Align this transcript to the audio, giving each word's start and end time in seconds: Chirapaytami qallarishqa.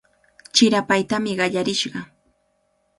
Chirapaytami 0.55 1.31
qallarishqa. 1.39 2.01